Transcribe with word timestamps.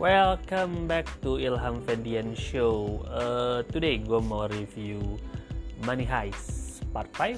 Welcome 0.00 0.88
back 0.88 1.04
to 1.20 1.36
Ilham 1.36 1.84
Fendian 1.84 2.32
Show. 2.32 3.04
Uh, 3.04 3.60
today 3.68 4.00
gue 4.00 4.16
mau 4.16 4.48
review 4.48 4.96
Money 5.84 6.08
Heist 6.08 6.80
Part 6.88 7.12
5 7.12 7.36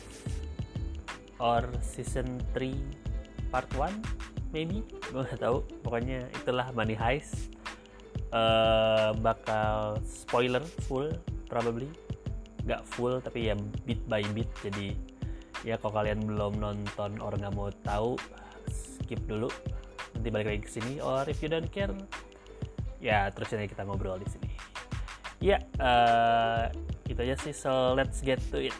or 1.42 1.66
Season 1.82 2.38
3 2.54 3.50
Part 3.50 3.66
1 3.74 4.54
maybe 4.54 4.86
gue 5.10 5.22
gak 5.26 5.42
tahu. 5.42 5.66
Pokoknya 5.82 6.30
itulah 6.38 6.70
Money 6.70 6.94
Heist. 6.94 7.50
Uh, 8.30 9.10
bakal 9.18 9.98
spoiler 10.06 10.62
full 10.86 11.10
probably 11.50 11.90
gak 12.62 12.86
full 12.94 13.18
tapi 13.18 13.50
ya 13.50 13.58
bit 13.82 13.98
by 14.06 14.22
bit 14.38 14.46
jadi 14.62 14.94
ya 15.66 15.82
kalau 15.82 15.98
kalian 15.98 16.22
belum 16.22 16.62
nonton 16.62 17.18
or 17.18 17.34
nggak 17.34 17.58
mau 17.58 17.74
tahu 17.82 18.14
skip 18.70 19.18
dulu 19.26 19.50
nanti 20.14 20.30
balik 20.30 20.46
lagi 20.46 20.62
ke 20.62 20.70
sini 20.70 21.02
or 21.02 21.26
if 21.26 21.42
you 21.42 21.50
don't 21.50 21.66
care 21.74 21.90
ya 23.02 23.28
terus 23.34 23.50
ini 23.52 23.66
kita 23.66 23.82
ngobrol 23.82 24.16
di 24.22 24.28
sini. 24.30 24.48
Ya 25.42 25.58
uh, 25.82 26.70
itu 27.10 27.18
aja 27.18 27.34
sih. 27.42 27.50
So 27.50 27.98
let's 27.98 28.22
get 28.22 28.38
to 28.54 28.62
it. 28.62 28.76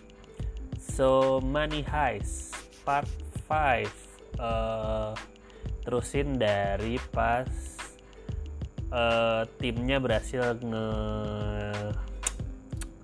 So 0.79 1.43
money 1.43 1.83
heist 1.83 2.55
part 2.87 3.11
5 3.51 3.91
uh, 4.39 5.12
terusin 5.83 6.39
dari 6.39 7.03
pas 7.11 7.51
uh, 8.95 9.43
timnya 9.59 9.98
berhasil 9.98 10.55
nge 10.62 10.87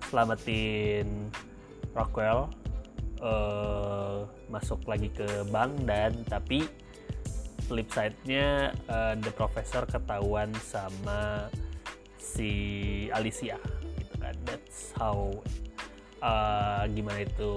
selamatin 0.09 1.29
Rockwell 1.93 2.49
uh, 3.21 4.25
masuk 4.49 4.81
lagi 4.89 5.11
ke 5.13 5.27
bank 5.53 5.85
dan 5.85 6.15
tapi 6.25 6.65
flip 7.69 7.93
side-nya 7.93 8.73
uh, 8.89 9.13
The 9.13 9.29
Professor 9.29 9.85
ketahuan 9.85 10.49
sama 10.57 11.53
si 12.17 12.51
Alicia 13.13 13.61
gitu 14.01 14.15
kan. 14.17 14.33
That's 14.41 14.97
how 14.97 15.29
uh, 16.25 16.89
gimana 16.89 17.29
itu 17.29 17.53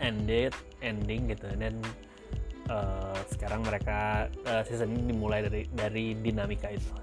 ended 0.00 0.56
ending 0.80 1.28
gitu. 1.28 1.44
Dan 1.60 1.84
uh, 2.72 3.20
sekarang 3.28 3.68
mereka 3.68 4.32
uh, 4.48 4.64
season 4.64 4.96
ini 4.96 5.12
dimulai 5.12 5.44
dari 5.44 5.68
dari 5.68 6.16
dinamika 6.16 6.72
itu. 6.72 6.96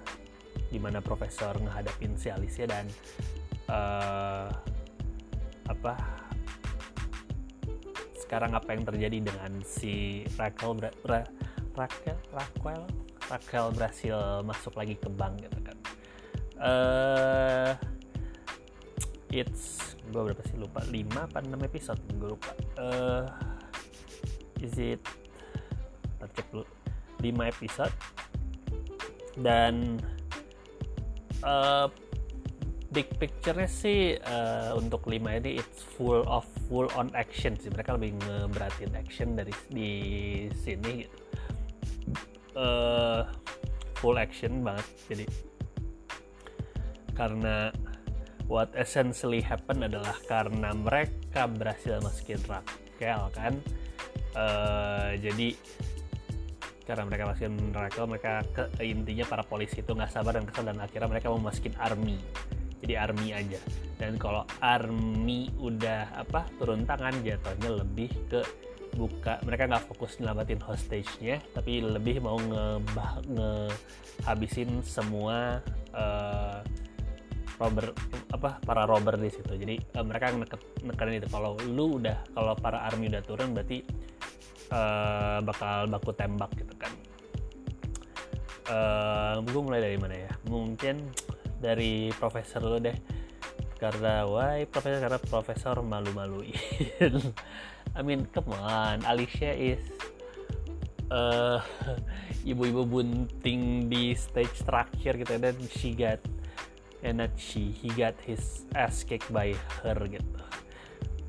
Di 0.73 0.81
mana 0.81 0.97
Profesor 0.97 1.53
menghadapin 1.61 2.17
si 2.17 2.33
Alicia 2.33 2.65
dan 2.65 2.89
sekarang 8.25 8.57
apa 8.57 8.73
yang 8.73 8.83
terjadi 8.89 9.17
dengan 9.21 9.61
si 9.61 10.25
Raquel 10.33 10.81
Ra, 11.05 11.21
Raquel 11.77 12.17
Raquel? 12.33 12.81
Raquel 13.25 13.65
berhasil 13.73 14.17
masuk 14.41 14.73
lagi 14.73 14.97
ke 14.97 15.09
bank 15.13 15.45
gitu 15.45 15.59
kan. 15.61 15.77
Uh, 16.57 17.71
it's 19.29 19.93
gue 20.09 20.21
berapa 20.31 20.41
sih? 20.45 20.57
Lupa. 20.57 20.81
5 20.81 21.25
apa 21.25 21.37
6 21.41 21.69
episode? 21.69 22.01
Gue 22.17 22.29
lupa. 22.33 22.51
Uh, 22.81 23.25
is 24.61 24.73
it 24.77 25.01
cek 26.35 26.47
dulu. 26.49 26.65
5 27.21 27.51
episode. 27.53 27.93
Dan 29.37 30.01
uh, 31.45 31.87
big 32.95 33.11
picture-nya 33.19 33.67
sih 33.67 34.15
uh, 34.23 34.71
untuk 34.79 35.03
5 35.03 35.19
ini 35.19 35.59
it's 35.59 35.83
full 35.83 36.23
of 36.31 36.47
full 36.71 36.87
on 36.95 37.11
action 37.11 37.59
sih. 37.59 37.67
Mereka 37.67 37.99
lebih 37.99 38.15
ngeberatin 38.23 38.95
action 38.95 39.35
dari 39.35 39.51
di 39.67 39.91
sini 40.55 41.03
uh, 42.55 43.27
full 43.99 44.15
action 44.15 44.63
banget. 44.63 44.87
Jadi 45.11 45.25
karena 47.19 47.75
what 48.47 48.71
essentially 48.79 49.43
happen 49.43 49.83
adalah 49.83 50.15
karena 50.31 50.71
mereka 50.71 51.51
berhasil 51.51 51.99
masukin 51.99 52.39
Raquel 52.47 53.27
kan? 53.35 53.53
Uh, 54.35 55.19
jadi 55.19 55.51
karena 56.87 57.03
mereka 57.11 57.23
masukin 57.27 57.55
Raquel 57.75 58.05
mereka 58.07 58.33
ke, 58.55 58.63
intinya 58.85 59.25
para 59.27 59.43
polisi 59.43 59.83
itu 59.83 59.91
nggak 59.91 60.11
sabar 60.15 60.39
dan 60.39 60.45
kesal 60.47 60.63
dan 60.63 60.79
akhirnya 60.79 61.09
mereka 61.11 61.27
mau 61.33 61.41
masukin 61.49 61.73
army 61.81 62.21
jadi 62.85 63.09
army 63.09 63.33
aja. 63.33 63.59
Dan 63.97 64.21
kalau 64.21 64.45
army 64.61 65.49
udah 65.57 66.13
apa 66.13 66.45
turun 66.61 66.85
tangan 66.85 67.17
jatuhnya 67.25 67.81
lebih 67.81 68.13
ke 68.29 68.45
buka. 68.93 69.41
Mereka 69.43 69.67
nggak 69.67 69.85
fokus 69.89 70.21
nyelamatin 70.21 70.61
hostage-nya 70.61 71.41
tapi 71.51 71.81
lebih 71.83 72.21
mau 72.21 72.37
ngebah 72.37 73.25
ngehabisin 73.27 74.85
semua 74.85 75.59
uh, 75.91 76.61
robber 77.57 77.95
apa 78.31 78.61
para 78.63 78.85
robber 78.85 79.17
di 79.17 79.33
situ. 79.33 79.51
Jadi 79.57 79.75
uh, 79.97 80.05
mereka 80.05 80.31
neken, 80.31 80.59
nekenin 80.85 81.19
itu 81.19 81.29
kalau 81.33 81.57
lu 81.65 81.99
udah 81.99 82.21
kalau 82.37 82.53
para 82.55 82.85
army 82.85 83.09
udah 83.09 83.23
turun 83.25 83.51
berarti 83.51 83.83
uh, 84.71 85.41
bakal 85.43 85.89
baku 85.89 86.11
tembak 86.15 86.51
gitu 86.55 86.75
kan. 86.77 86.93
Uh, 88.65 89.45
gue 89.45 89.61
mulai 89.61 89.81
dari 89.81 89.97
mana 90.01 90.15
ya? 90.17 90.31
Mungkin 90.49 91.05
dari 91.65 92.13
profesor 92.13 92.61
lo 92.61 92.77
deh. 92.77 92.93
Karena 93.81 94.23
why 94.29 94.69
profesor? 94.69 95.01
Karena 95.01 95.19
profesor 95.19 95.75
malu-maluin. 95.81 96.53
I 97.97 98.01
mean 98.05 98.29
come 98.29 98.53
on. 98.53 99.01
Alicia 99.09 99.51
is 99.51 99.81
uh, 101.09 101.59
ibu-ibu 102.49 102.85
bunting 102.85 103.89
di 103.89 104.13
stage 104.13 104.61
terakhir 104.61 105.17
gitu 105.25 105.41
dan 105.41 105.57
she 105.73 105.97
got 105.97 106.21
and 107.01 107.21
not 107.21 107.33
she 107.35 107.73
he 107.73 107.89
got 107.93 108.15
his 108.21 108.69
ass 108.77 109.01
kicked 109.01 109.33
by 109.33 109.57
her 109.81 109.97
gitu. 110.05 110.39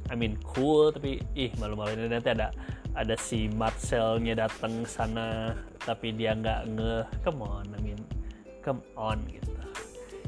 I 0.07 0.15
mean 0.15 0.39
cool 0.45 0.95
tapi 0.95 1.25
ih 1.35 1.51
malu-maluin. 1.59 2.13
Nanti 2.13 2.31
ada 2.31 2.55
ada 2.95 3.15
si 3.19 3.51
Marcelnya 3.53 4.47
datang 4.47 4.87
sana 4.87 5.53
tapi 5.85 6.17
dia 6.17 6.33
nggak 6.33 6.61
nge 6.73 6.95
come 7.27 7.45
on 7.45 7.67
I 7.77 7.81
mean 7.85 8.01
come 8.65 8.81
on 8.97 9.21
gitu 9.29 9.66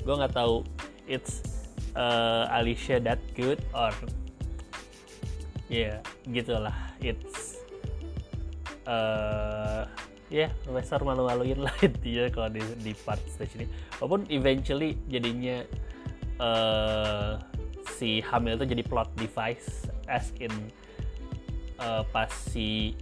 gue 0.09 0.17
nggak 0.17 0.33
tahu 0.41 0.65
it's 1.05 1.45
uh, 1.93 2.49
Alicia 2.57 2.97
that 2.97 3.21
good 3.37 3.61
or 3.77 3.93
ya 5.69 6.01
yeah, 6.01 6.33
gitulah. 6.33 6.73
It's 7.05 7.61
uh, 8.89 9.85
ya 10.33 10.49
yeah, 10.49 10.51
Profesor 10.65 11.05
malu-maluin 11.05 11.61
lah 11.61 11.77
intinya 11.85 12.25
kalau 12.33 12.49
di, 12.49 12.65
di 12.81 12.97
part 13.05 13.21
stage 13.29 13.61
ini. 13.61 13.67
Walaupun 14.01 14.25
eventually 14.33 14.97
jadinya 15.13 15.61
uh, 16.41 17.37
si 18.01 18.25
hamil 18.25 18.57
itu 18.57 18.65
jadi 18.65 18.83
plot 18.89 19.13
device 19.21 19.93
as 20.09 20.33
in 20.41 20.73
uh, 21.85 22.01
pas 22.09 22.33
si 22.33 22.97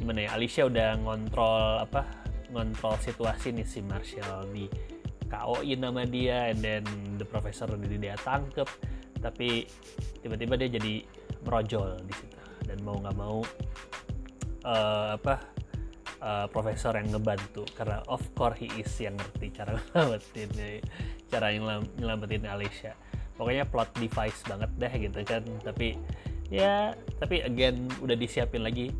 gimana 0.00 0.24
ya 0.24 0.40
Alicia 0.40 0.64
udah 0.64 0.96
ngontrol 1.04 1.84
apa 1.84 2.08
ngontrol 2.48 2.96
situasi 2.96 3.52
nih 3.52 3.68
si 3.68 3.84
Marshall 3.84 4.48
di 4.56 4.72
KO-in 5.32 5.80
nama 5.80 6.04
dia 6.04 6.52
and 6.52 6.60
then 6.60 6.84
the 7.16 7.24
professor 7.24 7.64
udah 7.64 7.88
dia 7.88 8.12
tangkep 8.20 8.68
tapi 9.22 9.64
tiba-tiba 10.20 10.58
dia 10.58 10.68
jadi 10.76 10.94
merojol 11.46 11.96
di 12.04 12.12
situ. 12.12 12.38
Dan 12.66 12.82
mau 12.82 12.98
nggak 12.98 13.16
mau 13.16 13.40
uh, 14.66 15.08
apa 15.16 15.34
uh, 16.18 16.46
profesor 16.50 16.98
yang 16.98 17.08
ngebantu. 17.14 17.62
Karena 17.72 18.02
of 18.10 18.20
course 18.34 18.58
he 18.58 18.68
is 18.76 18.90
yang 18.98 19.14
ngerti 19.14 19.54
cara 19.54 19.78
nyelamatin 19.94 20.50
cara 21.30 21.46
nyelamatin 21.96 22.44
Alicia. 22.50 22.92
Pokoknya 23.38 23.64
plot 23.64 23.94
device 23.96 24.42
banget 24.44 24.70
deh 24.76 24.92
gitu 24.98 25.18
kan. 25.22 25.42
Tapi 25.62 25.96
ya 26.52 26.92
tapi 27.22 27.40
again 27.46 27.86
udah 28.02 28.18
disiapin 28.18 28.66
lagi. 28.66 28.90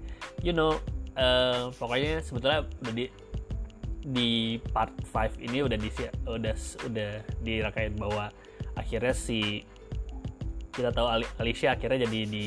You 0.40 0.54
know 0.54 0.78
uh, 1.18 1.74
pokoknya 1.76 2.22
sebetulnya 2.22 2.66
udah 2.86 2.94
di 2.94 3.06
di 4.02 4.58
part 4.74 4.90
5 5.14 5.38
ini 5.38 5.62
udah 5.62 5.78
di 5.78 5.90
udah 6.26 6.54
udah 6.90 7.12
dirakain 7.46 7.94
bahwa 7.94 8.34
akhirnya 8.74 9.14
si 9.14 9.62
kita 10.72 10.90
tahu 10.90 11.06
Alicia 11.38 11.76
akhirnya 11.76 12.08
jadi 12.08 12.20
di 12.26 12.46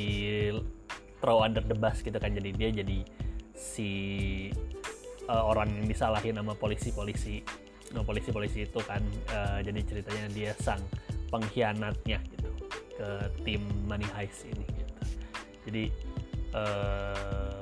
throw 1.24 1.46
under 1.46 1.63
the 1.63 1.78
bus 1.78 2.04
gitu 2.04 2.18
kan. 2.18 2.34
Jadi 2.36 2.50
dia 2.57 2.69
jadi 2.74 3.00
si 3.56 3.90
uh, 5.31 5.44
orang 5.48 5.72
yang 5.80 5.88
disalahin 5.88 6.36
sama 6.36 6.57
polisi-polisi 6.57 7.46
no 7.94 8.04
polisi-polisi 8.04 8.68
itu 8.68 8.80
kan. 8.84 9.02
Uh, 9.31 9.63
jadi 9.63 9.80
ceritanya 9.86 10.25
dia 10.34 10.52
sang 10.60 10.81
pengkhianatnya 11.31 12.19
gitu 12.36 12.50
ke 13.00 13.10
tim 13.48 13.62
Money 13.88 14.10
Heist 14.18 14.44
ini 14.50 14.66
gitu. 14.75 14.94
Jadi 15.69 15.84
uh, 16.52 17.55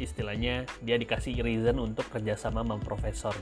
istilahnya 0.00 0.66
dia 0.82 0.98
dikasih 0.98 1.42
reason 1.44 1.78
untuk 1.78 2.06
kerjasama 2.10 2.62
sama 2.62 2.76
profesor. 2.82 3.34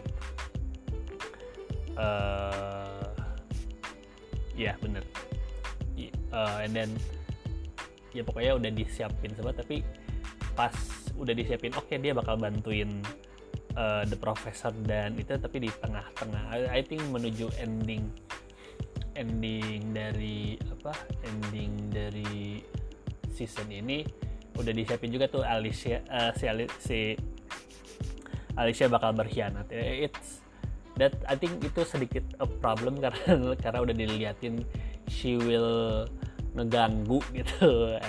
Uh, 1.93 3.13
ya 4.57 4.73
yeah, 4.73 4.77
bener 4.81 5.05
uh, 6.33 6.65
and 6.65 6.73
then 6.73 6.91
ya 8.17 8.25
pokoknya 8.25 8.57
udah 8.57 8.71
disiapin 8.73 9.31
semua 9.37 9.55
tapi 9.55 9.85
pas 10.53 10.73
udah 11.17 11.33
disiapin 11.33 11.73
oke 11.77 11.87
okay, 11.89 11.97
dia 12.01 12.13
bakal 12.17 12.37
bantuin 12.41 13.01
uh, 13.77 14.05
the 14.09 14.17
professor 14.17 14.73
dan 14.85 15.17
itu 15.17 15.37
tapi 15.37 15.69
di 15.69 15.71
tengah-tengah. 15.81 16.53
I, 16.53 16.61
I 16.69 16.83
think 16.85 17.05
menuju 17.13 17.53
ending 17.61 18.09
ending 19.13 19.93
dari 19.93 20.57
apa 20.73 20.93
ending 21.25 21.93
dari 21.93 22.65
season 23.33 23.69
ini 23.69 24.05
udah 24.59 24.73
disiapin 24.73 25.09
juga 25.09 25.29
tuh 25.29 25.43
Alicia 25.45 26.05
uh, 26.09 26.33
si, 26.37 26.47
si 26.83 26.99
Alicia 28.57 28.87
bakal 28.89 29.17
berkhianat. 29.17 29.69
It's 29.73 30.45
that 31.01 31.17
I 31.25 31.37
think 31.41 31.65
itu 31.65 31.83
sedikit 31.89 32.25
a 32.41 32.49
problem 32.49 32.99
karena 33.05 33.57
karena 33.57 33.79
udah 33.81 33.95
diliatin 33.97 34.65
she 35.09 35.41
will 35.41 36.09
ngeganggu 36.57 37.21
gitu. 37.33 37.97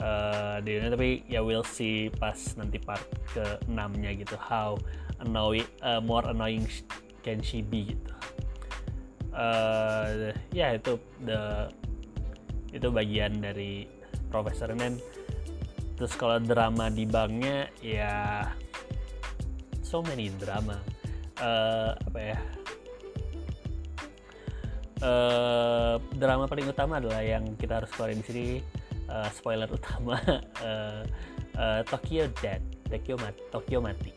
Uh, 0.00 0.56
uh, 0.64 0.90
tapi 0.96 1.20
ya 1.28 1.44
we'll 1.44 1.66
see 1.66 2.08
pas 2.08 2.56
nanti 2.56 2.80
part 2.80 3.04
ke 3.36 3.44
6 3.68 4.00
nya 4.00 4.16
gitu 4.16 4.32
how 4.40 4.80
annoying 5.20 5.68
uh, 5.84 6.00
more 6.00 6.24
annoying 6.24 6.64
can 7.20 7.44
she 7.44 7.60
be 7.60 7.92
gitu. 7.92 8.14
Uh, 9.30 10.32
ya 10.56 10.74
itu 10.74 10.96
the 11.22 11.68
itu 12.72 12.88
bagian 12.88 13.44
dari 13.44 13.86
profesor 14.30 14.70
dan 14.72 14.96
terus 16.00 16.16
kalau 16.16 16.40
drama 16.40 16.88
di 16.88 17.04
banknya 17.04 17.68
ya 17.84 18.48
so 19.84 20.00
many 20.00 20.32
drama. 20.40 20.80
Uh, 21.36 21.92
apa 21.92 22.20
ya? 22.24 22.38
Uh, 25.04 25.94
drama 26.16 26.48
paling 26.48 26.72
utama 26.72 26.96
adalah 26.96 27.20
yang 27.20 27.52
kita 27.60 27.84
harus 27.84 27.92
keluarin 27.92 28.20
di 28.20 28.26
sini 28.28 28.46
uh, 29.12 29.28
spoiler 29.28 29.68
utama 29.68 30.16
uh, 30.64 31.04
uh, 31.60 31.80
Tokyo 31.84 32.32
Dead 32.40 32.64
Tokyo 32.88 33.20
mati 33.20 33.40
Tokyo 33.52 33.78
mati. 33.84 34.12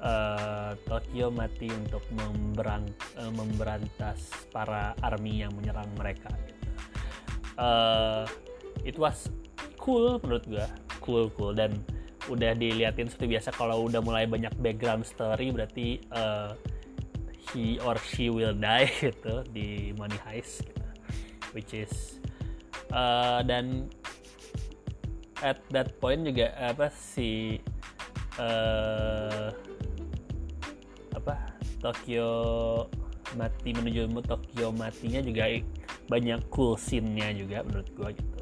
Uh, 0.00 0.72
Tokyo 0.88 1.28
mati 1.28 1.68
untuk 1.68 2.04
memberang, 2.16 2.88
uh, 3.20 3.32
memberantas 3.32 4.48
para 4.48 4.96
army 5.04 5.44
yang 5.44 5.52
menyerang 5.52 5.88
mereka 6.00 6.32
gitu. 6.48 6.64
uh, 7.60 8.24
it 8.84 8.96
was 8.96 9.28
cool 9.86 10.18
menurut 10.26 10.42
gue 10.50 10.66
cool 10.98 11.30
cool. 11.38 11.54
Dan 11.54 11.78
udah 12.26 12.58
diliatin 12.58 13.06
seperti 13.06 13.38
biasa 13.38 13.54
kalau 13.54 13.86
udah 13.86 14.02
mulai 14.02 14.26
banyak 14.26 14.50
background 14.58 15.06
story 15.06 15.54
berarti 15.54 16.02
uh, 16.10 16.50
he 17.54 17.78
or 17.86 17.94
she 18.02 18.26
will 18.26 18.50
die 18.50 18.90
gitu 19.06 19.46
di 19.54 19.94
Money 19.94 20.18
Heist 20.26 20.66
gitu. 20.66 20.86
which 21.54 21.70
is 21.70 22.18
uh, 22.90 23.46
dan 23.46 23.86
at 25.46 25.62
that 25.70 25.94
point 26.02 26.26
juga 26.26 26.50
apa 26.58 26.90
si 26.90 27.62
uh, 28.42 29.54
apa 31.14 31.34
Tokyo 31.78 32.30
mati 33.38 33.70
menuju 33.70 34.10
Tokyo 34.26 34.74
matinya 34.74 35.22
juga 35.22 35.46
banyak 36.10 36.40
cool 36.50 36.74
scene-nya 36.74 37.30
juga 37.38 37.62
menurut 37.62 37.88
gua 37.94 38.10
gitu 38.10 38.35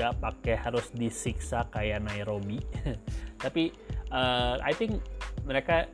gak 0.00 0.16
pakai 0.16 0.56
harus 0.56 0.88
disiksa 0.96 1.68
kayak 1.68 2.00
Nairobi. 2.08 2.56
Tapi 3.44 3.68
uh, 4.08 4.56
I 4.64 4.72
think 4.72 5.04
mereka 5.44 5.92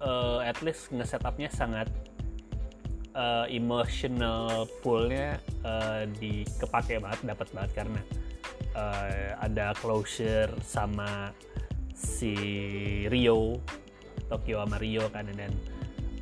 uh, 0.00 0.40
at 0.40 0.56
least 0.64 0.88
nge-setupnya 0.88 1.52
sangat 1.52 1.92
uh, 3.12 3.44
emotional 3.52 4.64
poolnya 4.80 5.36
uh, 5.68 6.08
di 6.08 6.48
kepake 6.56 6.96
banget 6.96 7.36
dapat 7.36 7.48
banget 7.52 7.70
karena 7.84 8.00
uh, 8.72 9.36
ada 9.44 9.76
closure 9.76 10.50
sama 10.64 11.34
si 11.92 12.34
Rio 13.12 13.60
Tokyo 14.32 14.64
sama 14.64 14.80
Rio 14.80 15.04
kan 15.12 15.28
dan 15.28 15.52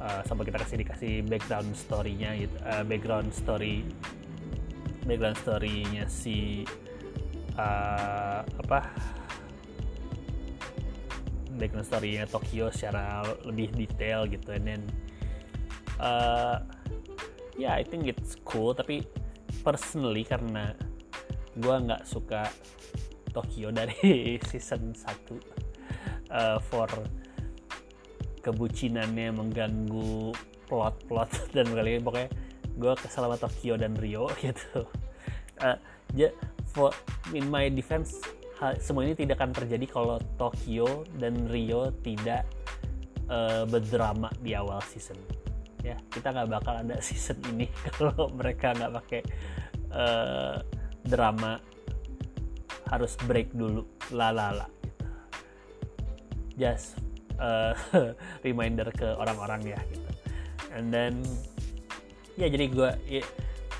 uh, 0.02 0.22
sama 0.26 0.42
kita 0.42 0.58
kasih 0.58 0.76
dikasih 0.82 1.14
background 1.28 1.70
story-nya 1.76 2.34
gitu 2.34 2.56
uh, 2.66 2.82
background 2.82 3.30
story 3.30 3.84
background 5.04 5.38
story-nya 5.40 6.04
si 6.08 6.64
uh, 7.58 8.40
apa 8.46 8.80
background 11.58 11.90
story-nya 11.90 12.24
Tokyo 12.30 12.70
secara 12.70 13.26
lebih 13.42 13.74
detail 13.74 14.30
gitu. 14.30 14.54
And 14.54 14.64
then 14.64 14.82
uh, 15.98 16.62
ya 17.58 17.74
yeah, 17.74 17.74
I 17.74 17.82
think 17.82 18.06
it's 18.06 18.38
cool. 18.46 18.72
Tapi 18.72 19.02
personally 19.66 20.22
karena 20.22 20.72
gue 21.58 21.74
nggak 21.74 22.06
suka 22.06 22.46
Tokyo 23.34 23.74
dari 23.74 24.38
season 24.48 24.94
1 24.94 25.02
uh, 26.30 26.62
for 26.62 26.88
kebucinannya 28.40 29.34
mengganggu 29.34 30.32
plot-plot 30.70 31.30
dan 31.56 31.66
kali 31.74 31.98
pokoknya 31.98 32.30
gue 32.78 32.92
kesal 33.02 33.26
sama 33.26 33.36
Tokyo 33.36 33.74
dan 33.74 33.98
Rio 33.98 34.30
gitu. 34.44 34.86
Uh, 35.58 35.74
for 36.78 36.94
in 37.34 37.50
my 37.50 37.66
defense 37.66 38.22
hal, 38.62 38.78
semua 38.78 39.02
ini 39.02 39.18
tidak 39.18 39.42
akan 39.42 39.50
terjadi 39.50 39.86
kalau 39.90 40.22
Tokyo 40.38 41.02
dan 41.18 41.50
Rio 41.50 41.90
tidak 42.06 42.46
uh, 43.26 43.66
berdrama 43.66 44.30
di 44.38 44.54
awal 44.54 44.78
season. 44.86 45.18
Ya 45.82 45.98
kita 46.14 46.30
nggak 46.30 46.46
bakal 46.54 46.86
ada 46.86 47.02
season 47.08 47.42
ini 47.50 47.66
kalau 47.98 48.30
mereka 48.30 48.78
nggak 48.78 48.92
pakai 49.02 49.20
uh, 49.90 50.62
drama 51.02 51.58
harus 52.86 53.18
break 53.26 53.50
dulu 53.50 53.82
lalala. 54.14 54.70
Just 56.54 57.02
uh, 57.42 57.74
reminder 58.46 58.86
ke 58.94 59.18
orang-orang 59.18 59.74
ya 59.74 59.80
gitu. 59.90 60.10
And 60.70 60.94
then 60.94 61.26
ya 62.38 62.46
jadi 62.46 62.70
gue 62.70 62.90
ya, 63.10 63.22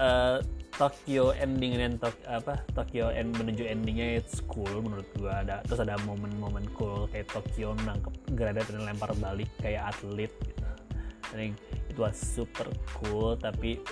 uh, 0.03 0.43
Tokyo 0.79 1.35
ending 1.35 1.75
dan 1.75 1.99
tok, 1.99 2.15
apa 2.23 2.63
Tokyo 2.71 3.11
end 3.11 3.35
menuju 3.35 3.67
endingnya 3.67 4.23
it's 4.23 4.39
cool 4.47 4.79
menurut 4.79 5.11
gua 5.19 5.43
ada 5.43 5.59
terus 5.67 5.83
ada 5.83 5.99
momen-momen 6.07 6.71
cool 6.79 7.11
kayak 7.11 7.27
Tokyo 7.35 7.75
nangkep 7.83 8.15
Grada 8.39 8.63
dan 8.63 8.87
lempar 8.87 9.11
balik 9.19 9.51
kayak 9.59 9.91
atlet 9.91 10.31
gitu. 10.31 10.63
I 11.29 11.35
think 11.35 11.55
was 11.99 12.15
super 12.15 12.71
cool 12.95 13.35
tapi 13.35 13.83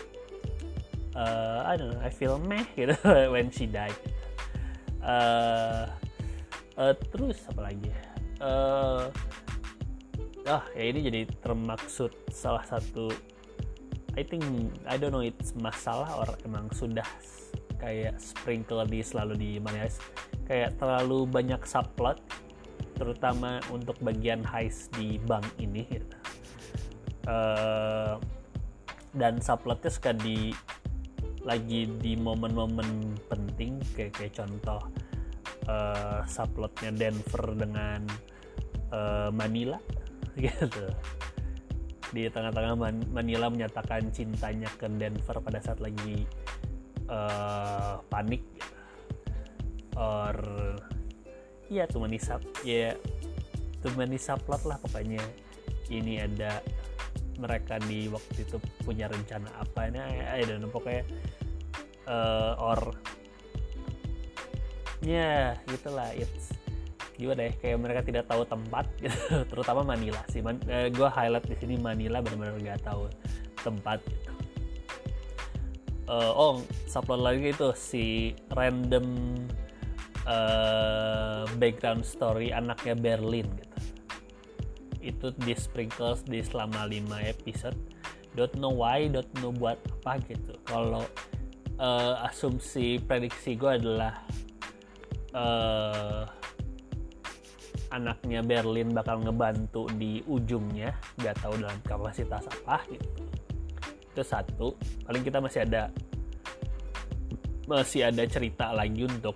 uh, 1.18 1.66
I 1.66 1.74
don't 1.74 1.90
know 1.90 1.98
I 1.98 2.08
feel 2.14 2.38
meh 2.38 2.62
gitu 2.78 2.94
when 3.34 3.50
she 3.50 3.66
died. 3.66 3.98
Uh, 5.02 5.90
uh, 6.78 6.94
terus 7.10 7.42
apa 7.50 7.66
lagi? 7.66 7.90
Uh, 8.38 9.10
ah 10.46 10.62
ya 10.78 10.84
ini 10.86 11.02
jadi 11.02 11.20
termaksud 11.42 12.14
salah 12.30 12.62
satu 12.62 13.10
I 14.16 14.24
think 14.24 14.42
I 14.88 14.96
don't 14.96 15.12
know 15.12 15.20
it's 15.20 15.52
masalah 15.60 16.08
or 16.16 16.28
emang 16.48 16.72
sudah 16.72 17.04
kayak 17.76 18.16
sprinkle 18.16 18.80
di 18.88 19.04
selalu 19.04 19.34
di 19.36 19.50
mana 19.60 19.84
kayak 20.48 20.80
terlalu 20.80 21.28
banyak 21.28 21.60
subplot 21.68 22.16
terutama 22.96 23.60
untuk 23.68 24.00
bagian 24.00 24.40
heist 24.40 24.88
di 24.96 25.20
bank 25.20 25.44
ini 25.60 25.84
gitu. 25.84 26.16
uh, 27.28 28.16
dan 29.12 29.36
subplotnya 29.44 29.92
suka 29.92 30.16
di 30.16 30.56
lagi 31.44 31.86
di 32.00 32.16
momen-momen 32.16 33.20
penting 33.28 33.78
kayak 33.92 34.16
kayak 34.16 34.34
contoh 34.34 34.80
uh, 35.68 36.24
subplotnya 36.24 36.90
Denver 36.90 37.52
dengan 37.52 38.00
uh, 38.90 39.28
Manila 39.28 39.78
gitu 40.40 40.88
di 42.14 42.30
tengah-tengah 42.30 42.74
Manila 43.10 43.50
menyatakan 43.50 44.10
cintanya 44.14 44.70
ke 44.78 44.86
Denver 44.86 45.42
pada 45.42 45.58
saat 45.58 45.82
lagi 45.82 46.26
uh, 47.10 48.02
panik. 48.06 48.42
Or 49.96 50.36
ya 51.66 51.88
tuh 51.90 52.04
manisap 52.04 52.44
ya 52.62 52.94
tuh 53.82 53.90
manisap 53.96 54.42
plot 54.44 54.62
lah 54.68 54.78
pokoknya. 54.82 55.22
Ini 55.86 56.26
ada 56.26 56.60
mereka 57.38 57.78
di 57.84 58.10
waktu 58.10 58.42
itu 58.42 58.56
punya 58.84 59.08
rencana 59.08 59.48
apa. 59.56 59.88
Ini 59.88 59.98
I 60.26 60.42
don't 60.44 60.62
know 60.62 60.70
pokoknya 60.72 61.04
uh, 62.06 62.54
or 62.58 62.80
ya 65.04 65.12
yeah, 65.12 65.44
gitulah 65.68 66.08
it's 66.16 66.55
gimana 67.16 67.48
deh 67.48 67.54
kayak 67.58 67.78
mereka 67.80 68.00
tidak 68.04 68.24
tahu 68.28 68.44
tempat 68.44 68.84
gitu. 69.00 69.16
Terutama 69.50 69.96
Manila 69.96 70.20
sih. 70.28 70.44
Man, 70.44 70.60
eh, 70.68 70.92
gue 70.92 71.08
highlight 71.08 71.48
di 71.48 71.56
sini 71.56 71.74
Manila 71.80 72.20
benar-benar 72.20 72.60
nggak 72.60 72.82
tahu 72.84 73.08
tempat 73.64 73.98
gitu. 74.04 74.32
Uh, 76.06 76.30
oh 76.38 76.54
subplot 76.86 77.18
lagi 77.18 77.50
itu 77.50 77.74
si 77.74 78.30
random 78.54 79.34
uh, 80.22 81.42
background 81.58 82.06
story 82.06 82.54
anaknya 82.54 82.94
Berlin 82.94 83.50
gitu. 83.58 83.78
Itu 85.02 85.26
di 85.42 85.54
sprinkles 85.58 86.22
di 86.22 86.38
selama 86.46 86.86
5 86.86 87.10
episode. 87.26 87.78
Don't 88.38 88.54
know 88.60 88.70
why 88.70 89.10
don't 89.10 89.30
know 89.42 89.50
buat 89.50 89.80
apa 90.04 90.22
gitu. 90.30 90.54
Kalau 90.68 91.02
uh, 91.80 92.26
asumsi 92.28 93.00
prediksi 93.00 93.58
gue 93.58 93.80
adalah 93.80 94.22
uh, 95.34 96.22
anaknya 97.92 98.40
Berlin 98.42 98.90
bakal 98.92 99.22
ngebantu 99.22 99.86
di 99.94 100.22
ujungnya. 100.26 100.94
Nggak 101.20 101.42
tahu 101.42 101.54
dalam 101.60 101.78
kapasitas 101.86 102.44
apa 102.46 102.82
gitu. 102.90 103.08
Itu 104.12 104.22
satu. 104.22 104.68
Paling 105.04 105.22
kita 105.22 105.38
masih 105.38 105.66
ada 105.66 105.92
masih 107.66 108.06
ada 108.06 108.22
cerita 108.30 108.70
lagi 108.70 109.02
untuk 109.02 109.34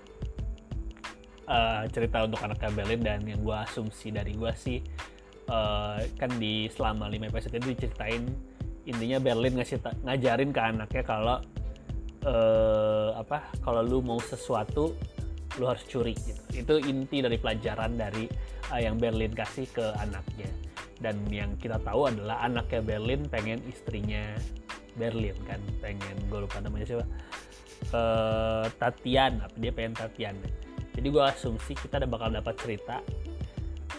uh, 1.51 1.83
cerita 1.91 2.23
untuk 2.23 2.41
anaknya 2.47 2.71
Berlin 2.71 3.01
dan 3.03 3.21
yang 3.27 3.43
gue 3.43 3.57
asumsi 3.67 4.15
dari 4.15 4.39
gue 4.39 4.53
sih 4.55 4.79
uh, 5.51 5.99
kan 6.15 6.31
di 6.39 6.71
selama 6.71 7.11
lima 7.11 7.27
episode 7.27 7.59
itu 7.59 7.75
diceritain 7.75 8.23
intinya 8.87 9.19
Berlin 9.19 9.59
ngasih 9.59 9.83
ngajarin 10.07 10.51
ke 10.55 10.61
anaknya 10.63 11.03
kalau 11.03 11.37
uh, 12.25 13.19
apa 13.19 13.51
kalau 13.61 13.83
lu 13.83 13.99
mau 14.01 14.23
sesuatu 14.23 14.95
lu 15.59 15.65
harus 15.67 15.83
curi 15.89 16.15
gitu. 16.15 16.43
Itu 16.55 16.75
inti 16.79 17.25
dari 17.25 17.41
pelajaran 17.41 17.99
dari 17.99 18.31
uh, 18.71 18.81
yang 18.81 19.01
Berlin 19.01 19.35
kasih 19.35 19.67
ke 19.71 19.87
anaknya. 19.99 20.51
Dan 21.01 21.25
yang 21.33 21.57
kita 21.57 21.81
tahu 21.81 22.13
adalah 22.13 22.45
anaknya 22.45 22.85
Berlin 22.85 23.25
pengen 23.27 23.59
istrinya 23.65 24.37
Berlin 24.95 25.35
kan, 25.49 25.59
pengen 25.81 26.17
gue 26.29 26.39
lupa 26.45 26.61
namanya 26.61 26.87
siapa. 26.87 27.07
Uh, 27.91 28.69
Tatian, 28.77 29.41
apa 29.41 29.57
dia 29.57 29.73
pengen 29.73 29.97
Tatian. 29.97 30.37
Jadi 30.93 31.07
gue 31.09 31.25
asumsi 31.25 31.73
kita 31.73 31.97
ada 31.97 32.07
bakal 32.07 32.29
dapat 32.29 32.55
cerita 32.61 33.01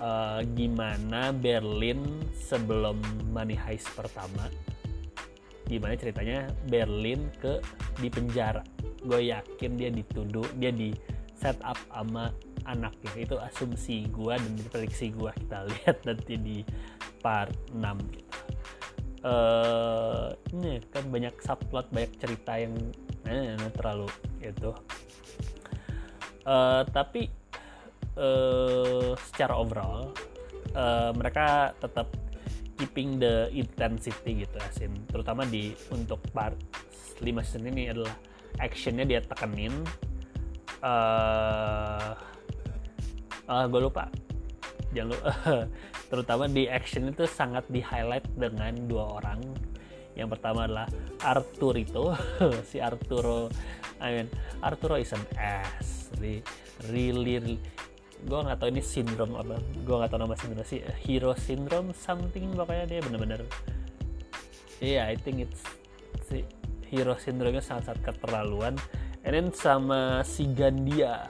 uh, 0.01 0.39
gimana 0.57 1.31
Berlin 1.31 2.01
sebelum 2.35 2.97
Money 3.33 3.55
Heist 3.55 3.89
pertama 3.93 4.49
gimana 5.69 5.95
ceritanya 5.95 6.51
Berlin 6.67 7.31
ke 7.39 7.63
di 8.01 8.11
penjara 8.11 8.59
gue 9.07 9.31
yakin 9.31 9.71
dia 9.79 9.87
dituduh 9.87 10.43
dia 10.59 10.73
di 10.73 10.91
set 11.41 11.57
up 11.65 11.77
sama 11.89 12.29
anaknya 12.69 13.25
itu 13.25 13.35
asumsi 13.41 14.05
gue 14.13 14.33
dan 14.37 14.53
prediksi 14.69 15.09
gue 15.09 15.33
kita 15.33 15.65
lihat 15.65 15.97
nanti 16.05 16.37
di 16.37 16.57
part 17.25 17.49
6 17.73 17.81
gitu. 18.13 18.37
Uh, 19.21 20.33
ini 20.53 20.81
kan 20.89 21.05
banyak 21.09 21.33
subplot 21.45 21.89
banyak 21.93 22.09
cerita 22.17 22.57
yang 22.57 22.73
eh, 23.25 23.57
terlalu 23.73 24.09
itu. 24.41 24.73
Uh, 26.45 26.81
tapi 26.89 27.29
uh, 28.17 29.13
secara 29.17 29.53
overall 29.57 30.09
uh, 30.73 31.13
mereka 31.13 31.73
tetap 31.77 32.09
keeping 32.77 33.21
the 33.21 33.49
intensity 33.53 34.45
gitu 34.45 34.57
asin. 34.57 34.93
Terutama 35.05 35.45
di 35.45 35.73
untuk 35.93 36.21
part 36.33 36.57
5 37.21 37.25
season 37.45 37.69
ini 37.69 37.93
adalah 37.93 38.17
actionnya 38.57 39.05
dia 39.05 39.21
tekenin 39.21 39.85
uh, 40.81 42.11
uh, 43.47 43.65
gue 43.69 43.81
lupa. 43.81 44.09
Jangan 44.91 45.09
lupa 45.15 45.31
terutama 46.11 46.43
di 46.51 46.67
action 46.67 47.07
itu 47.07 47.23
sangat 47.23 47.63
di 47.71 47.79
highlight 47.79 48.27
dengan 48.35 48.75
dua 48.85 49.21
orang. 49.21 49.39
Yang 50.17 50.37
pertama 50.37 50.67
adalah 50.67 50.87
Arturito. 51.23 52.13
Si 52.69 52.83
Arturo 52.83 53.47
I 54.01 54.09
mean 54.21 54.27
Arturo 54.59 54.99
is 54.99 55.13
an 55.15 55.23
ass. 55.39 56.11
Really 56.19 56.43
really, 56.89 57.37
really 57.39 57.57
gue 58.21 58.37
nggak 58.37 58.61
tahu 58.61 58.69
ini 58.69 58.83
sindrom 58.85 59.33
apa. 59.33 59.57
Gue 59.81 59.95
nggak 59.97 60.11
tahu 60.13 60.19
nama 60.21 60.35
sindrom 60.37 60.65
sih. 60.67 60.83
Hero 61.07 61.33
syndrome 61.33 61.95
something 61.95 62.53
pokoknya 62.53 62.85
dia 62.85 62.99
bener-bener 63.01 63.47
iya 64.81 65.05
yeah, 65.05 65.13
I 65.13 65.15
think 65.15 65.45
it's 65.45 65.61
si 66.27 66.43
hero 66.89 67.15
syndrome 67.15 67.61
sangat-sangat 67.61 68.01
keterlaluan 68.01 68.75
and 69.25 69.33
then 69.33 69.47
sama 69.53 70.25
si 70.25 70.49
Gandia. 70.49 71.29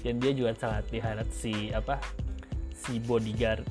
Yang 0.00 0.16
dia 0.24 0.32
juga 0.32 0.50
sangat 0.56 0.84
diharap 0.88 1.28
si 1.28 1.68
apa 1.76 2.00
si 2.72 2.96
bodyguard. 3.00 3.64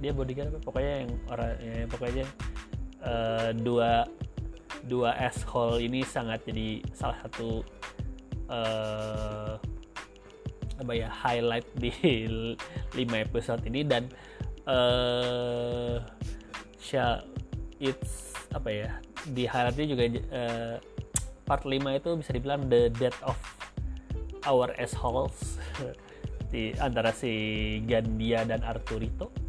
Dia 0.00 0.12
bodyguard 0.16 0.56
apa? 0.56 0.60
Pokoknya 0.64 0.92
yang 1.04 1.10
orang 1.28 1.52
ya, 1.60 1.84
pokoknya 1.84 2.24
uh, 3.04 3.50
dua 3.52 4.08
dua 4.88 5.12
asshole 5.20 5.84
ini 5.84 6.00
sangat 6.00 6.40
jadi 6.48 6.80
salah 6.96 7.18
satu 7.28 7.60
uh, 8.48 9.60
apa 10.78 10.92
ya 10.94 11.12
highlight 11.12 11.68
di 11.76 11.92
lima 12.98 13.20
episode 13.20 13.60
ini. 13.68 13.84
Dan 13.84 14.08
uh, 14.64 16.00
it's 17.76 18.32
apa 18.56 18.70
ya 18.72 18.90
di 19.28 19.44
juga 19.84 20.08
uh, 20.32 20.76
part 21.48 21.64
5 21.64 21.72
itu 21.72 22.10
bisa 22.20 22.30
dibilang 22.36 22.68
the 22.68 22.92
death 23.00 23.16
of 23.24 23.40
our 24.44 24.68
assholes. 24.76 25.56
Di 26.52 26.76
antara 26.80 27.12
si 27.12 27.32
Gandia 27.84 28.44
dan 28.44 28.64
Arturito 28.64 29.48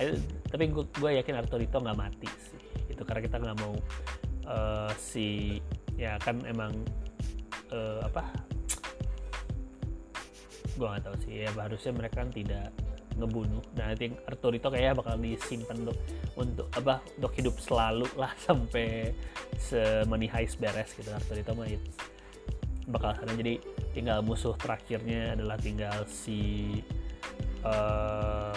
eh, 0.00 0.16
tapi 0.48 0.68
gue 0.72 1.10
yakin 1.20 1.34
Arturito 1.36 1.78
nggak 1.78 1.98
mati 1.98 2.28
sih. 2.28 2.58
Itu 2.88 3.02
karena 3.04 3.20
kita 3.24 3.36
nggak 3.38 3.56
mau 3.60 3.74
uh, 4.48 4.90
si 4.96 5.58
ya 5.94 6.16
kan 6.18 6.40
emang 6.48 6.72
uh, 7.70 8.00
apa? 8.06 8.22
Gue 10.74 10.86
nggak 10.88 11.04
tahu 11.04 11.16
sih. 11.26 11.46
Ya 11.46 11.50
harusnya 11.54 11.92
mereka 11.92 12.24
kan 12.24 12.30
tidak 12.32 12.72
ngebunuh. 13.16 13.62
Dan 13.72 13.92
I 13.92 13.96
think 13.96 14.20
Arturito 14.28 14.68
kayaknya 14.72 14.94
bakal 14.98 15.14
disimpan 15.20 15.76
untuk 15.86 15.98
untuk 16.36 16.66
apa 16.74 17.00
untuk 17.18 17.32
hidup 17.36 17.54
selalu 17.60 18.08
lah 18.16 18.32
sampai 18.46 19.12
semeni 19.58 20.28
heist 20.28 20.58
beres 20.58 20.92
gitu. 20.96 21.10
Arturito 21.12 21.52
mah 21.52 21.68
bakal 22.90 23.14
sana. 23.14 23.32
Jadi 23.36 23.62
tinggal 23.94 24.24
musuh 24.24 24.56
terakhirnya 24.58 25.36
adalah 25.38 25.56
tinggal 25.60 26.04
si 26.08 26.80
uh, 27.62 28.50
eh, 28.50 28.54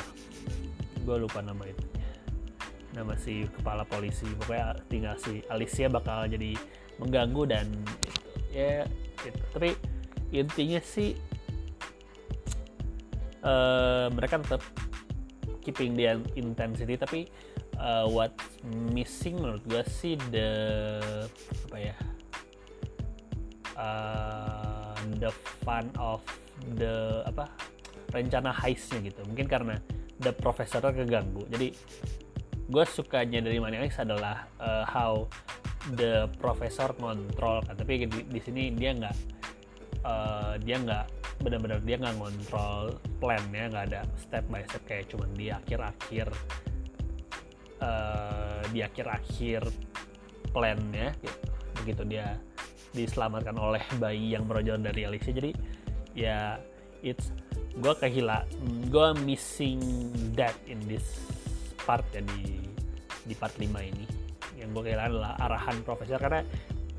gue 1.06 1.18
lupa 1.20 1.44
nama 1.44 1.64
itu. 1.68 1.86
Nama 2.96 3.14
si 3.20 3.46
kepala 3.60 3.84
polisi. 3.84 4.26
Pokoknya 4.40 4.80
tinggal 4.88 5.16
si 5.20 5.44
Alicia 5.52 5.92
bakal 5.92 6.32
jadi 6.32 6.56
mengganggu 6.96 7.44
dan 7.44 7.68
itu, 8.08 8.22
ya 8.56 8.88
itu. 9.28 9.42
tapi 9.52 9.76
intinya 10.32 10.80
sih 10.80 11.20
uh, 13.46 14.10
mereka 14.10 14.42
tetap 14.42 14.62
keeping 15.62 15.94
the 15.94 16.18
intensity 16.38 16.98
tapi 16.98 17.30
uh, 17.78 18.06
what 18.10 18.34
missing 18.92 19.38
menurut 19.38 19.64
gue 19.66 19.82
sih 19.86 20.18
the 20.30 20.50
apa 21.70 21.78
ya 21.78 21.96
uh, 23.78 24.98
the 25.22 25.32
fun 25.64 25.88
of 25.98 26.22
the 26.76 27.22
apa 27.28 27.50
rencana 28.16 28.56
heistnya 28.56 29.04
gitu. 29.04 29.22
Mungkin 29.28 29.48
karena 29.48 29.76
the 30.24 30.32
professor 30.32 30.80
keganggu. 30.80 31.44
Jadi 31.52 31.76
gue 32.66 32.84
sukanya 32.88 33.46
dari 33.46 33.62
Heist 33.62 34.02
adalah 34.02 34.48
uh, 34.58 34.88
how 34.88 35.28
the 36.00 36.32
professor 36.40 36.90
kontrol 36.96 37.62
kan. 37.62 37.76
Tapi 37.76 38.08
di, 38.08 38.20
di 38.26 38.40
sini 38.42 38.72
dia 38.74 38.96
nggak 38.96 39.16
uh, 40.02 40.56
dia 40.64 40.80
nggak 40.80 41.06
benar-benar 41.46 41.80
dia 41.86 42.02
nggak 42.02 42.16
ngontrol 42.18 42.98
plannya 43.22 43.70
nggak 43.70 43.86
ada 43.94 44.02
step 44.18 44.44
by 44.50 44.66
step 44.66 44.82
kayak 44.90 45.06
cuman 45.14 45.30
di 45.38 45.54
akhir-akhir 45.54 46.28
uh, 47.86 48.62
di 48.74 48.82
akhir-akhir 48.82 49.62
plannya 50.50 51.14
gitu. 51.22 51.38
begitu 51.78 52.02
dia 52.10 52.42
diselamatkan 52.98 53.54
oleh 53.62 53.84
bayi 54.02 54.34
yang 54.34 54.50
berojol 54.50 54.82
dari 54.82 55.06
Alicia 55.06 55.30
jadi 55.30 55.54
ya 56.18 56.58
it's 57.06 57.30
gue 57.78 57.94
kehilangan 57.94 58.48
gue 58.90 59.10
missing 59.22 59.84
that 60.34 60.56
in 60.66 60.82
this 60.90 61.06
part 61.86 62.08
ya 62.16 62.26
di 62.26 62.66
di 63.26 63.34
part 63.34 63.54
5 63.58 63.66
ini. 63.66 64.06
Yang 64.58 64.70
gue 64.72 64.84
kehilangan 64.90 65.12
adalah 65.12 65.34
arahan 65.42 65.78
profesor. 65.86 66.18
Karena 66.22 66.42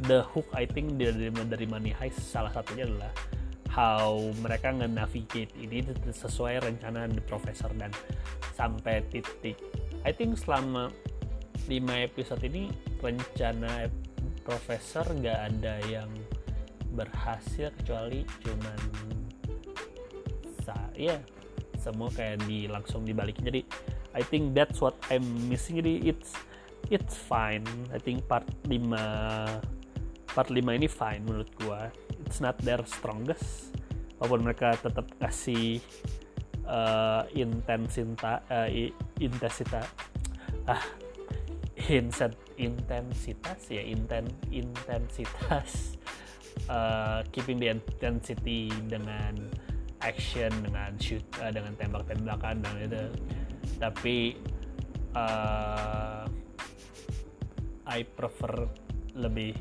the 0.06 0.20
hook 0.22 0.46
I 0.52 0.68
think 0.68 0.98
dari 1.00 1.30
dari 1.32 1.66
Money 1.66 1.94
Heist 1.96 2.20
salah 2.20 2.52
satunya 2.52 2.84
adalah 2.84 3.10
how 3.70 4.18
mereka 4.40 4.72
nge-navigate 4.72 5.52
ini 5.58 5.84
sesuai 6.10 6.64
rencana 6.64 7.10
the 7.10 7.22
professor 7.24 7.68
dan 7.76 7.92
sampai 8.56 9.04
titik. 9.12 9.58
I 10.06 10.14
think 10.14 10.38
selama 10.38 10.94
5 11.66 12.06
episode 12.06 12.42
ini 12.46 12.70
rencana 13.02 13.90
profesor 14.46 15.02
nggak 15.02 15.40
ada 15.50 15.82
yang 15.90 16.08
berhasil 16.94 17.74
kecuali 17.82 18.22
cuman 18.46 18.78
saya 20.62 21.20
semua 21.76 22.08
kayak 22.14 22.46
di 22.46 22.66
langsung 22.70 23.02
dibalikin. 23.02 23.46
Jadi 23.46 23.62
I 24.16 24.22
think 24.24 24.56
that's 24.56 24.80
what 24.80 24.96
I'm 25.12 25.26
missing. 25.50 25.82
Jadi 25.82 26.08
it's 26.08 26.32
it's 26.88 27.18
fine. 27.18 27.66
I 27.92 27.98
think 27.98 28.24
part 28.30 28.46
5 28.66 28.72
part 30.32 30.48
5 30.48 30.54
ini 30.54 30.88
fine 30.88 31.20
menurut 31.26 31.50
gua 31.60 31.90
it's 32.26 32.42
not 32.42 32.58
their 32.60 32.82
strongest 32.84 33.72
walaupun 34.18 34.50
mereka 34.50 34.74
tetap 34.82 35.06
kasih 35.22 35.78
uh, 36.66 37.22
intensinta 37.32 38.42
uh, 38.50 38.68
intensitas 39.22 39.86
ah 40.66 40.82
inset 41.86 42.34
intensitas 42.58 43.70
ya 43.70 43.84
inten 43.84 44.26
intensitas 44.50 45.94
uh, 46.66 47.22
keeping 47.30 47.60
the 47.60 47.70
intensity 47.70 48.72
dengan 48.88 49.36
action 50.02 50.50
dengan 50.64 50.96
shoot 51.00 51.22
uh, 51.40 51.52
dengan 51.52 51.72
tembak-tembakan 51.78 52.60
dan 52.60 52.74
itu. 52.80 53.04
Tapi 53.76 54.36
uh, 55.16 56.24
I 57.86 58.00
prefer 58.02 58.66
lebih 59.16 59.54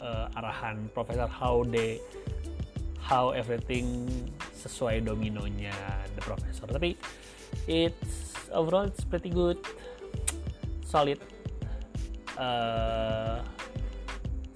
uh, 0.00 0.26
arahan 0.38 0.90
Profesor 0.94 1.26
how 1.26 1.62
they 1.66 2.02
how 3.08 3.32
everything 3.32 4.04
sesuai 4.52 5.00
dominonya 5.00 5.72
The 6.12 6.22
Professor. 6.22 6.68
Tapi 6.68 6.92
it's 7.64 8.36
overall 8.52 8.84
it's 8.84 9.00
pretty 9.00 9.32
good. 9.32 9.56
Solid 10.84 11.16
uh, 12.36 13.40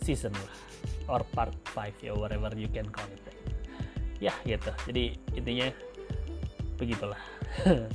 season 0.04 0.36
lah. 0.36 0.54
Or 1.08 1.20
part 1.32 1.56
5 1.72 2.04
ya 2.04 2.12
whatever 2.12 2.52
you 2.52 2.68
can 2.68 2.88
call 2.92 3.08
it. 3.08 3.24
Ya 4.20 4.36
gitu. 4.44 4.70
Jadi 4.88 5.16
intinya 5.32 5.68
begitulah. 6.76 7.20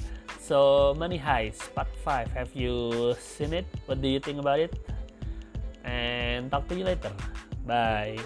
So 0.48 0.96
money 0.96 1.20
heist 1.20 1.76
part 1.76 1.92
5 2.08 2.32
have 2.32 2.56
you 2.56 3.12
seen 3.20 3.52
it? 3.52 3.68
What 3.84 4.00
do 4.00 4.08
you 4.08 4.24
think 4.24 4.40
about 4.40 4.64
it? 4.64 4.72
And 5.84 6.48
talk 6.48 6.72
to 6.72 6.76
you 6.80 6.88
later 6.88 7.12
bye 7.68 8.18